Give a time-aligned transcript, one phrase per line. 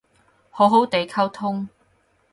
[0.49, 1.69] 好好哋溝通